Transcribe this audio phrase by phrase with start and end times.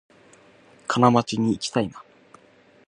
[0.87, 2.03] 金町にいきたいな